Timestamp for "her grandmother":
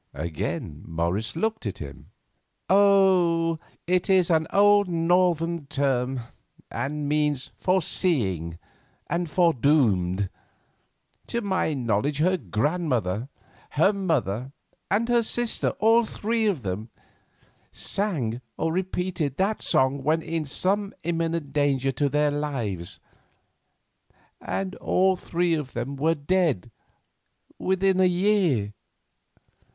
12.17-13.29